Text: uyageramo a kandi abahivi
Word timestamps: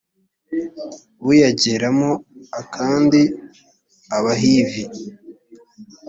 uyageramo 1.29 2.09
a 2.59 2.61
kandi 2.75 3.21
abahivi 4.17 4.83